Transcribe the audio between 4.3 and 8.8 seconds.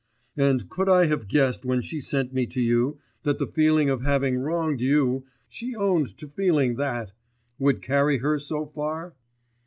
wronged you she owned to feeling that would carry her so